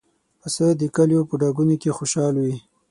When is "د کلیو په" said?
0.79-1.35